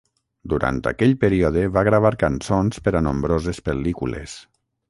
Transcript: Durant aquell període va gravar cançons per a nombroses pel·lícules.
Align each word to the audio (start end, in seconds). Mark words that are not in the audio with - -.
Durant 0.53 0.79
aquell 0.91 1.13
període 1.25 1.67
va 1.77 1.85
gravar 1.89 2.13
cançons 2.25 2.83
per 2.87 2.97
a 3.01 3.05
nombroses 3.09 3.65
pel·lícules. 3.71 4.39